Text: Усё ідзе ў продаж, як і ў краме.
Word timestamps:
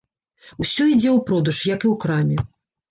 Усё 0.65 0.87
ідзе 0.95 1.11
ў 1.17 1.19
продаж, 1.31 1.63
як 1.75 1.81
і 1.89 1.95
ў 1.95 2.05
краме. 2.07 2.37